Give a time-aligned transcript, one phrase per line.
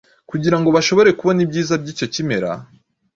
[0.29, 2.49] kugira ngo bashobore kubona ibyiza by’icyo kimera